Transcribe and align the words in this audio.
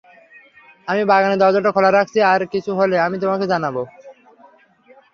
আমি 0.87 1.01
বাগানের 1.05 1.41
দরজাটা 1.41 1.69
খোলা 1.75 1.89
রাখছি, 1.91 2.19
আর 2.31 2.41
কিছু 2.53 2.71
হলে 2.79 2.95
আমি 3.05 3.17
তোমাকে 3.23 3.45
জানাবো। 3.53 3.81